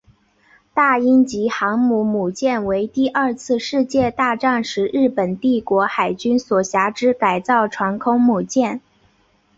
[0.73, 8.81] 大鹰级航空母舰为第二次世界大战时日本帝国海军所辖之改造航空母舰。